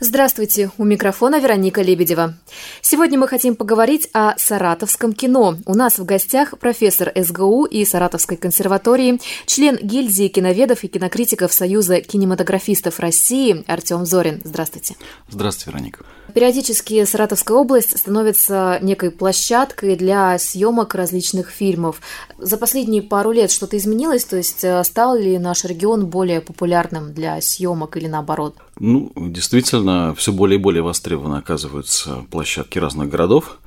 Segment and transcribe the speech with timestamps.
[0.00, 2.34] Здравствуйте, у микрофона Вероника Лебедева.
[2.82, 5.56] Сегодня мы хотим поговорить о саратовском кино.
[5.66, 12.00] У нас в гостях профессор СГУ и Саратовской консерватории, член гильдии киноведов и кинокритиков Союза
[12.00, 14.40] кинематографистов России Артем Зорин.
[14.44, 14.94] Здравствуйте.
[15.30, 16.04] Здравствуйте, Вероника.
[16.32, 22.00] Периодически Саратовская область становится некой площадкой для съемок различных фильмов.
[22.36, 24.24] За последние пару лет что-то изменилось?
[24.24, 28.54] То есть э, стал ли наш регион более популярным для съемок или наоборот?
[28.78, 33.58] Ну, действительно, все более и более востребованы оказываются площадки разных городов.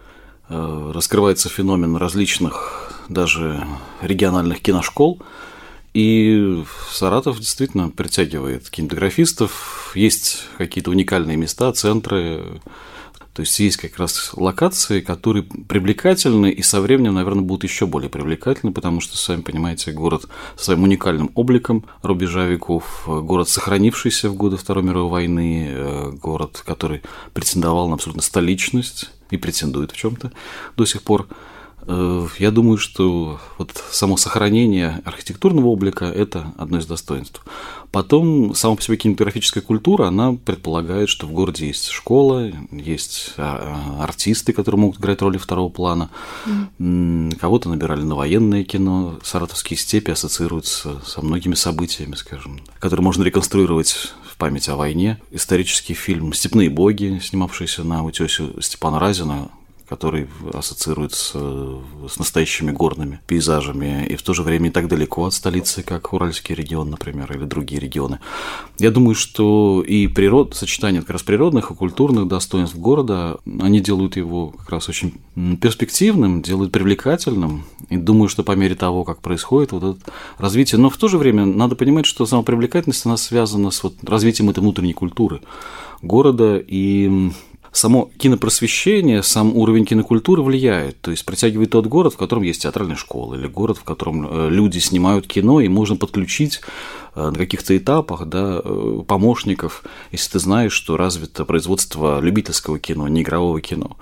[0.49, 3.63] Э, раскрывается феномен различных даже
[4.02, 5.21] региональных киношкол.
[5.93, 9.91] И Саратов действительно притягивает кинематографистов.
[9.95, 12.62] Есть какие-то уникальные места, центры,
[13.34, 18.09] то есть есть как раз локации, которые привлекательны и со временем, наверное, будут еще более
[18.09, 20.26] привлекательны, потому что, сами понимаете, город
[20.57, 26.62] со своим уникальным обликом рубежа веков, город, сохранившийся в годы Второй мировой войны, э, город,
[26.65, 30.32] который претендовал на абсолютно столичность и претендует в чем-то
[30.76, 31.27] до сих пор.
[31.87, 37.43] Э, я думаю, что вот само сохранение архитектурного облика– это одно из достоинств.
[37.91, 43.98] Потом, сама по себе кинематографическая культура, она предполагает, что в городе есть школа, есть а,
[43.99, 46.09] а, артисты, которые могут играть роли второго плана.
[46.79, 47.35] Mm.
[47.37, 49.20] Кого-то набирали на военное кино.
[49.24, 55.20] Саратовские степи ассоциируются со многими событиями, скажем, которые можно реконструировать в память о войне.
[55.32, 59.49] Исторический фильм «Степные боги», снимавшийся на утесе Степана Разина,
[59.91, 61.37] который ассоциируется
[62.09, 66.13] с настоящими горными пейзажами, и в то же время не так далеко от столицы, как
[66.13, 68.19] Уральский регион, например, или другие регионы.
[68.79, 74.16] Я думаю, что и природ, сочетание как раз природных и культурных достоинств города, они делают
[74.16, 75.16] его как раз очень
[75.57, 80.89] перспективным, делают привлекательным, и думаю, что по мере того, как происходит вот это развитие, но
[80.89, 84.62] в то же время надо понимать, что сама привлекательность, она связана с вот развитием этой
[84.62, 85.41] внутренней культуры
[86.01, 87.31] города, и
[87.72, 92.98] само кинопросвещение, сам уровень кинокультуры влияет, то есть притягивает тот город, в котором есть театральная
[92.98, 96.62] школа, или город, в котором э, люди снимают кино, и можно подключить
[97.16, 103.22] на каких-то этапах да, э, помощников, если ты знаешь, что развито производство любительского кино, не
[103.22, 103.98] игрового кино.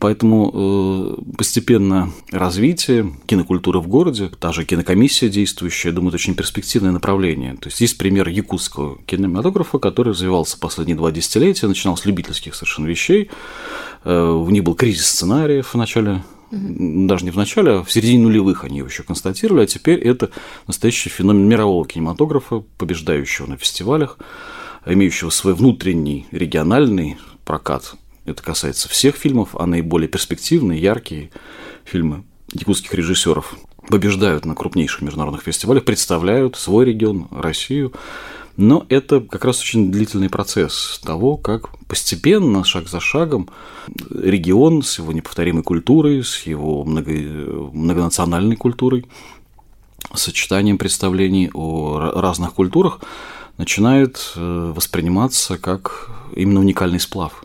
[0.00, 6.34] Поэтому э, постепенно развитие кинокультуры в городе, та же кинокомиссия действующая, я думаю, это очень
[6.34, 7.54] перспективное направление.
[7.54, 12.86] То есть есть пример якутского кинематографа, который развивался последние два десятилетия, начинал с любительских совершенно
[12.86, 13.30] вещей,
[14.04, 16.22] в них был кризис сценариев в начале
[16.54, 20.30] даже не в начале, а в середине нулевых они его еще констатировали, а теперь это
[20.66, 24.18] настоящий феномен мирового кинематографа, побеждающего на фестивалях,
[24.86, 27.94] имеющего свой внутренний региональный прокат.
[28.24, 31.30] Это касается всех фильмов, а наиболее перспективные, яркие
[31.84, 33.56] фильмы якутских режиссеров
[33.88, 37.92] побеждают на крупнейших международных фестивалях, представляют свой регион, Россию.
[38.56, 43.48] Но это как раз очень длительный процесс того, как постепенно, шаг за шагом,
[44.10, 49.06] регион с его неповторимой культурой, с его много, многонациональной культурой,
[50.14, 53.00] сочетанием представлений о разных культурах
[53.56, 57.44] начинает э, восприниматься как именно уникальный сплав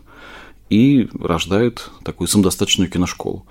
[0.68, 3.44] и рождает такую самодостаточную киношколу.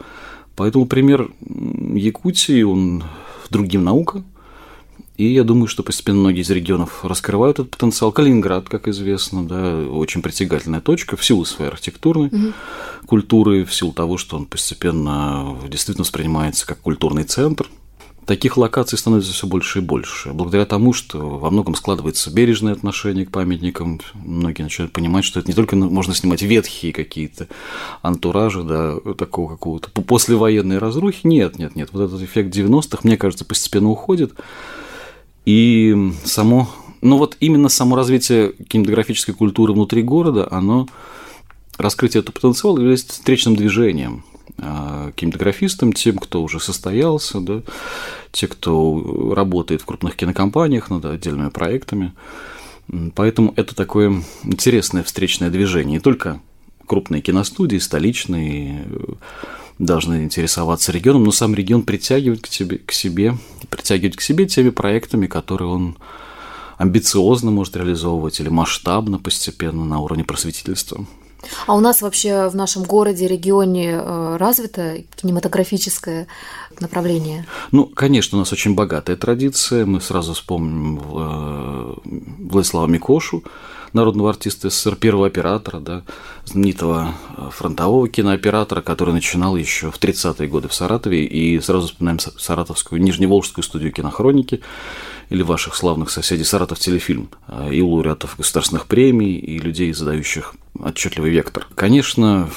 [0.55, 3.03] Поэтому пример Якутии, он
[3.49, 4.25] другим наукам,
[5.19, 8.13] и я думаю, что постепенно многие из регионов раскрывают этот потенциал.
[8.13, 12.53] Калининград, как известно, да, очень притягательная точка в силу своей архитектурной угу.
[13.05, 17.67] культуры, в силу того, что он постепенно действительно воспринимается как культурный центр.
[18.27, 20.31] Таких локаций становится все больше и больше.
[20.31, 25.49] Благодаря тому, что во многом складывается бережное отношение к памятникам, многие начинают понимать, что это
[25.49, 27.49] не только можно снимать ветхие какие-то
[28.03, 31.27] антуражи, да, такого какого-то послевоенной разрухи.
[31.27, 31.89] Нет, нет, нет.
[31.91, 34.33] Вот этот эффект 90-х, мне кажется, постепенно уходит.
[35.49, 36.69] И само,
[37.01, 40.87] ну вот именно само развитие кинематографической культуры внутри города, оно,
[41.79, 44.23] раскрытие этого потенциала является встречным движением
[44.59, 47.63] а, кинематографистам, тем, кто уже состоялся, да,
[48.31, 52.13] те, кто работает в крупных кинокомпаниях над отдельными проектами.
[53.15, 55.93] Поэтому это такое интересное встречное движение.
[55.93, 56.41] Не только
[56.85, 58.85] крупные киностудии, столичные,
[59.79, 63.37] должны интересоваться регионом, но сам регион притягивает к, тебе, к себе,
[63.69, 65.97] притягивает к себе теми проектами, которые он
[66.77, 71.05] амбициозно может реализовывать или масштабно постепенно на уровне просветительства.
[71.67, 76.27] А у нас вообще в нашем городе, регионе э, развито кинематографическое
[76.81, 77.45] направление?
[77.71, 79.85] Ну, конечно, у нас очень богатая традиция.
[79.85, 81.93] Мы сразу вспомним э,
[82.49, 83.43] Владислава Микошу,
[83.93, 86.03] народного артиста СССР, первого оператора, да,
[86.45, 92.19] знаменитого э, фронтового кинооператора, который начинал еще в 30-е годы в Саратове, и сразу вспоминаем
[92.19, 94.61] саратовскую, Нижневолжскую студию кинохроники,
[95.29, 101.31] или ваших славных соседей Саратов телефильм, э, и лауреатов государственных премий, и людей, задающих отчетливый
[101.31, 101.67] вектор.
[101.75, 102.49] Конечно,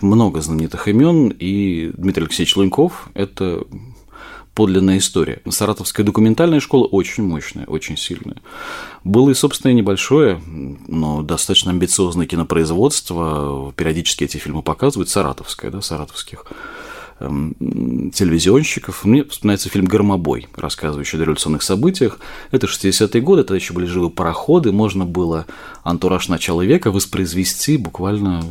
[0.00, 3.64] много знаменитых имен, и Дмитрий Алексеевич Луньков– это
[4.54, 5.40] подлинная история.
[5.48, 8.36] Саратовская документальная школа очень мощная, очень сильная.
[9.04, 10.40] Было и собственное небольшое,
[10.88, 13.72] но достаточно амбициозное кинопроизводство.
[13.76, 16.44] Периодически эти фильмы показывают, саратовское, да, саратовских
[17.20, 19.04] Эм, телевизионщиков.
[19.04, 22.18] Мне вспоминается фильм «Громобой», рассказывающий о революционных событиях.
[22.50, 25.44] Это 60-е годы, тогда еще были живые пароходы, можно было
[25.82, 28.42] антураж начала века воспроизвести буквально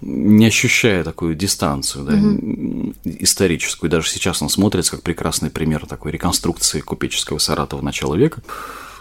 [0.00, 2.94] не ощущая такую дистанцию да, угу.
[3.04, 3.90] историческую.
[3.90, 8.42] Даже сейчас он смотрится как прекрасный пример такой реконструкции купеческого Саратова начала века.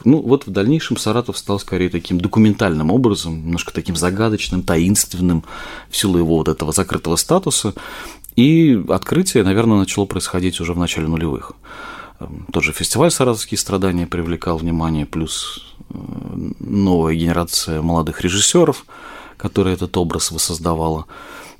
[0.04, 5.44] Ну, вот в дальнейшем Саратов стал скорее таким документальным образом, немножко таким загадочным, таинственным,
[5.90, 7.74] в силу его вот этого закрытого статуса.
[8.36, 11.54] И открытие, наверное, начало происходить уже в начале нулевых.
[12.20, 15.94] Эм, тот же фестиваль «Саратовские страдания» привлекал внимание, плюс э,
[16.60, 18.86] новая генерация молодых режиссеров,
[19.38, 21.06] которая этот образ воссоздавала.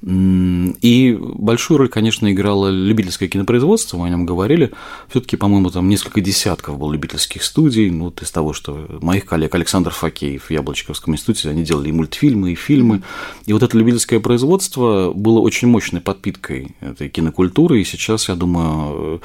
[0.06, 4.74] И большую роль, конечно, играло любительское кинопроизводство, мы о нем говорили.
[5.08, 7.90] Все-таки, по-моему, там несколько десятков было любительских студий.
[7.90, 11.94] Ну, вот из того, что моих коллег Александр Факеев в Яблочковском институте, они делали и
[11.94, 13.02] мультфильмы, и фильмы.
[13.46, 17.80] И вот это любительское производство было очень мощной подпиткой этой кинокультуры.
[17.80, 19.22] И сейчас, я думаю,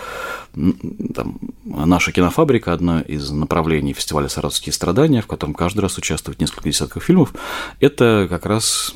[0.55, 6.69] там, наша кинофабрика одно из направлений фестиваля «Саратовские страдания», в котором каждый раз участвует несколько
[6.69, 7.35] десятков фильмов,
[7.81, 8.95] это как раз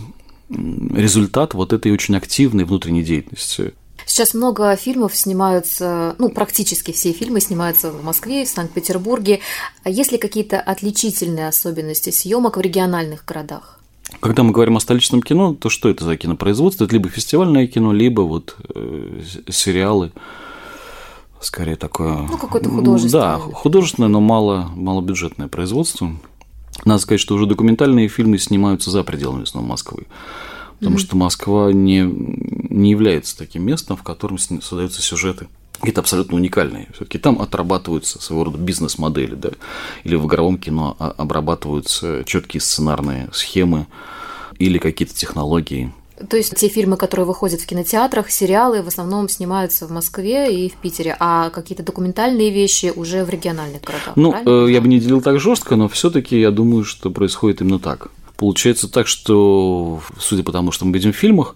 [0.53, 3.75] результат вот этой очень активной внутренней деятельности.
[4.07, 9.41] Сейчас много фильмов снимаются, ну, практически все фильмы снимаются в Москве, в Санкт-Петербурге.
[9.85, 13.79] А есть ли какие-то отличительные особенности съемок в региональных городах?
[14.21, 16.85] Когда мы говорим о столичном кино, то что это за кинопроизводство?
[16.85, 20.13] Это либо фестивальное кино, либо вот э, сериалы,
[21.41, 22.29] скорее такое...
[22.31, 23.23] Ну, какое-то художественное.
[23.23, 26.13] Да, художественное, но мало, малобюджетное производство.
[26.85, 30.07] Надо сказать, что уже документальные фильмы снимаются за пределами снова Москвы.
[30.79, 31.01] Потому mm-hmm.
[31.01, 35.47] что Москва не, не является таким местом, в котором создаются сюжеты
[35.83, 36.89] какие-то абсолютно уникальные.
[36.95, 39.51] Все-таки там отрабатываются своего рода бизнес-модели, да,
[40.05, 43.87] или в игровом кино обрабатываются четкие сценарные схемы
[44.59, 45.93] или какие-то технологии.
[46.29, 50.69] То есть те фильмы, которые выходят в кинотеатрах, сериалы в основном снимаются в Москве и
[50.69, 54.13] в Питере, а какие-то документальные вещи уже в региональных городах.
[54.17, 54.69] Ну, правильно?
[54.69, 58.11] Э, я бы не делил так жестко, но все-таки я думаю, что происходит именно так.
[58.37, 61.55] Получается так, что, судя по тому, что мы видим в фильмах,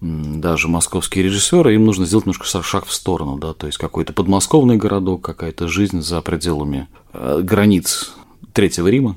[0.00, 4.76] даже московские режиссеры, им нужно сделать немножко шаг в сторону, да, то есть какой-то подмосковный
[4.76, 8.12] городок, какая-то жизнь за пределами э, границ
[8.52, 9.16] Третьего Рима,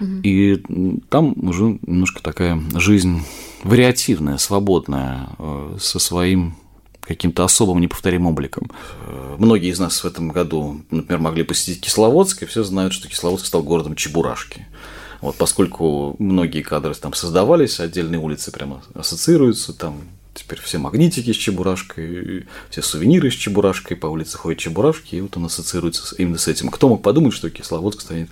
[0.00, 0.20] угу.
[0.22, 0.62] и
[1.08, 3.22] там уже немножко такая жизнь
[3.62, 6.56] вариативная, свободная, э, со своим
[7.00, 8.70] каким-то особым неповторимым обликом.
[9.06, 13.08] Э, многие из нас в этом году, например, могли посетить Кисловодск, и все знают, что
[13.08, 14.66] Кисловодск стал городом Чебурашки.
[15.20, 20.02] Вот, поскольку многие кадры там создавались, отдельные улицы прямо ассоциируются, там
[20.34, 25.36] теперь все магнитики с Чебурашкой, все сувениры с Чебурашкой, по улице ходят Чебурашки, и вот
[25.36, 26.68] он ассоциируется именно с этим.
[26.68, 28.28] Кто мог подумать, что Кисловодск станет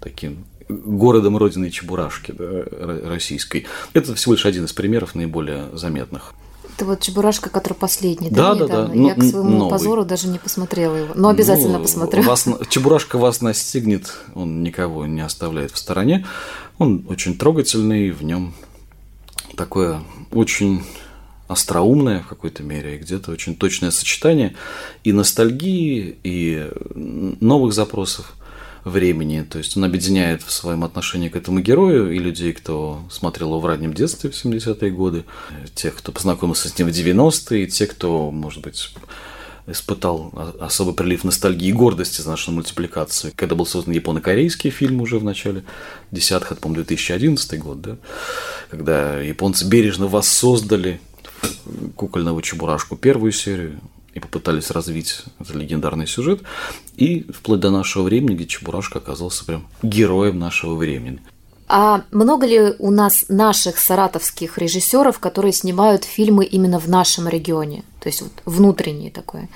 [0.00, 2.64] таким городом родиной Чебурашки да,
[3.08, 3.66] российской.
[3.92, 6.34] Это всего лишь один из примеров наиболее заметных.
[6.76, 8.54] Это вот Чебурашка, который последний, да?
[8.54, 8.94] Да, да, да.
[8.94, 9.70] Я к своему новый.
[9.70, 12.22] позору даже не посмотрела его, но обязательно ну, посмотрю.
[12.22, 16.26] Вас, Чебурашка вас настигнет, он никого не оставляет в стороне.
[16.76, 18.52] Он очень трогательный, в нем
[19.56, 20.82] такое очень
[21.48, 24.54] остроумное в какой-то мере, где-то очень точное сочетание
[25.02, 28.35] и ностальгии, и новых запросов
[28.86, 29.42] времени.
[29.42, 33.60] То есть он объединяет в своем отношении к этому герою и людей, кто смотрел его
[33.60, 35.24] в раннем детстве в 70-е годы,
[35.74, 38.94] тех, кто познакомился с ним в 90-е, и те, кто, может быть,
[39.66, 43.32] испытал особый прилив ностальгии и гордости за нашу мультипликацию.
[43.34, 45.64] Когда был создан японо-корейский фильм уже в начале
[46.12, 47.96] десятых, это, по-моему, 2011 год, да,
[48.70, 51.00] когда японцы бережно воссоздали
[51.96, 53.80] кукольного чебурашку первую серию,
[54.16, 56.40] и попытались развить этот легендарный сюжет.
[56.96, 61.20] И вплоть до нашего времени, где Чебурашка оказался прям героем нашего времени.
[61.68, 67.84] А много ли у нас наших саратовских режиссеров, которые снимают фильмы именно в нашем регионе?
[68.00, 69.50] То есть вот внутренние такое?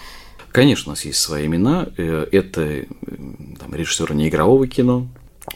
[0.53, 1.89] Конечно, у нас есть свои имена.
[1.97, 2.85] Э, это
[3.59, 5.07] там, режиссеры неигрового кино,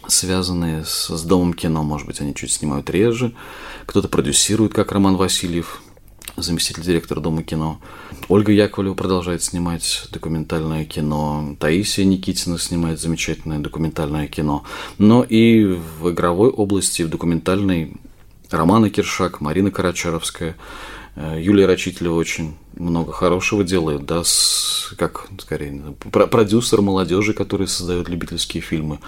[0.06, 3.34] связанные с, с домом кино, может быть, они чуть снимают реже.
[3.84, 5.82] Кто-то продюсирует, как Роман Васильев,
[6.36, 7.80] заместитель директора Дома кино.
[8.28, 11.56] Ольга Яковлева продолжает снимать документальное кино.
[11.58, 14.64] Таисия Никитина снимает замечательное документальное кино.
[14.98, 17.92] Но и в игровой области, в документальной
[18.50, 20.56] Романа Киршак, Марина Карачаровская,
[21.16, 28.08] э, Юлия Рачителева очень много хорошего делает, да, с, как, скорее, продюсер молодежи, который создает
[28.08, 28.98] любительские фильмы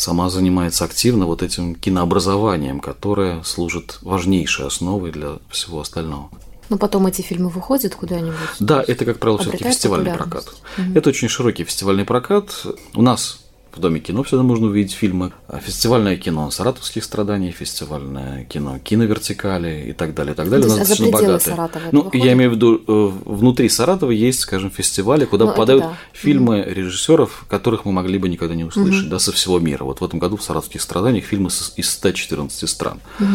[0.00, 6.30] сама занимается активно вот этим кинообразованием, которое служит важнейшей основой для всего остального.
[6.70, 8.36] Но потом эти фильмы выходят куда-нибудь?
[8.60, 10.46] Да, это, как правило, все-таки фестивальный прокат.
[10.78, 10.92] Угу.
[10.94, 12.64] Это очень широкий фестивальный прокат.
[12.94, 13.39] У нас
[13.72, 15.32] в Доме кино всегда можно увидеть фильмы.
[15.60, 20.68] Фестивальное кино «Саратовских страданий», фестивальное кино «Киновертикали» и так далее, и так далее.
[20.68, 21.38] То есть, достаточно богатое.
[21.38, 22.24] Саратова ну, выходит?
[22.24, 25.96] я имею в виду, э, внутри Саратова есть, скажем, фестивали, куда ну, попадают да.
[26.12, 26.70] фильмы угу.
[26.70, 29.10] режиссеров, которых мы могли бы никогда не услышать, угу.
[29.10, 29.84] да, со всего мира.
[29.84, 33.00] Вот в этом году в «Саратовских страданиях» фильмы из 114 стран.
[33.18, 33.28] Угу.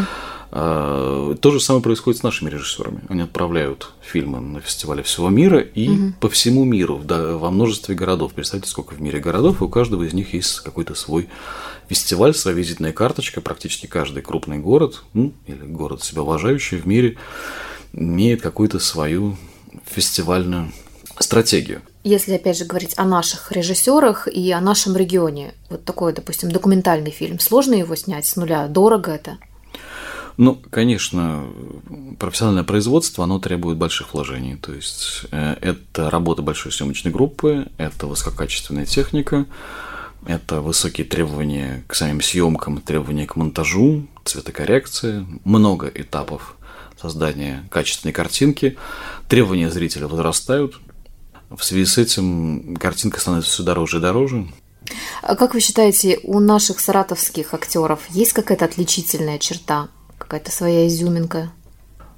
[0.57, 3.01] А, то же самое происходит с нашими режиссерами.
[3.09, 6.13] Они отправляют фильмы на фестивале всего мира и угу.
[6.21, 8.31] по всему миру, да, во множестве городов.
[8.33, 11.27] Представьте, сколько в мире городов, и у каждого из них есть какой-то свой
[11.89, 13.41] фестиваль, своя визитная карточка.
[13.41, 17.17] Практически каждый крупный город, ну, или город себя уважающий в мире,
[17.91, 19.35] имеет какую-то свою
[19.85, 20.71] фестивальную
[21.19, 21.81] стратегию.
[22.05, 27.11] Если опять же говорить о наших режиссерах и о нашем регионе, вот такой, допустим, документальный
[27.11, 29.37] фильм, сложно его снять с нуля, дорого это?
[30.37, 31.45] Ну, конечно,
[32.19, 34.57] профессиональное производство, оно требует больших вложений.
[34.57, 39.45] То есть э, это работа большой съемочной группы, это высококачественная техника,
[40.27, 46.55] это высокие требования к самим съемкам, требования к монтажу, цветокоррекции, много этапов
[47.01, 48.77] создания качественной картинки,
[49.29, 50.79] требования зрителя возрастают.
[51.49, 54.47] В связи с этим картинка становится все дороже и дороже.
[55.21, 59.89] А как вы считаете, у наших саратовских актеров есть какая-то отличительная черта?
[60.25, 61.51] Какая-то своя изюминка?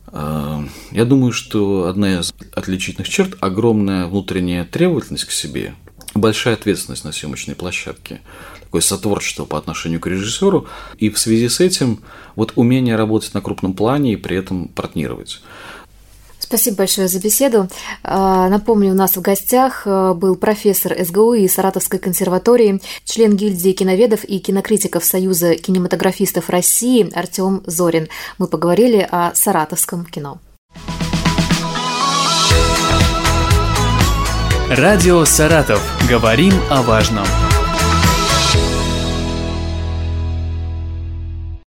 [0.08, 5.76] А, я думаю, что одна из отличительных черт– огромная внутренняя требовательность к себе,
[6.16, 8.22] большая ответственность на съемочной площадке,
[8.64, 12.00] такое сотворчество по отношению к режиссеру, и в связи с этим
[12.36, 15.42] вот умение работать на крупном плане и при этом партнировать.
[16.48, 17.68] Спасибо большое за беседу.
[18.04, 23.74] А, напомню, у нас в гостях а, был профессор СГУ и Саратовской консерватории, член гильдии
[23.74, 28.08] киноведов и кинокритиков Союза кинематографистов России Артем Зорин.
[28.38, 30.40] Мы поговорили о саратовском кино.
[34.70, 35.82] Радио «Саратов».
[36.10, 37.26] Говорим о важном.